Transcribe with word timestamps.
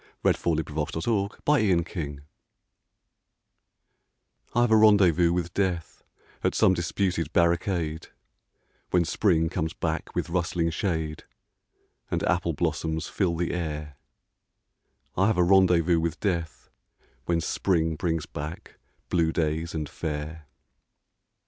I 0.25 0.29
HAVE 0.29 0.47
A 0.47 0.49
RENDEZVOUS 0.63 1.05
WITH 1.05 1.45
DEATH 1.53 2.21
I 4.55 4.61
have 4.61 4.71
a 4.71 4.75
rendezvous 4.75 5.31
with 5.31 5.53
Death 5.53 6.01
At 6.43 6.55
some 6.55 6.73
disputed 6.73 7.31
barricade, 7.33 8.07
When 8.89 9.05
Spring 9.05 9.47
comes 9.47 9.73
back 9.75 10.15
with 10.15 10.31
rustling 10.31 10.71
shade 10.71 11.25
And 12.09 12.23
apple 12.23 12.53
blossoms 12.53 13.09
fill 13.09 13.35
the 13.35 13.53
air— 13.53 13.95
I 15.15 15.27
have 15.27 15.37
a 15.37 15.43
rendezvous 15.43 15.99
with 15.99 16.19
Death 16.19 16.71
When 17.27 17.39
Spring 17.39 17.95
brings 17.95 18.25
back 18.25 18.79
blue 19.11 19.31
days 19.31 19.75
and 19.75 19.87
fair. 19.87 20.47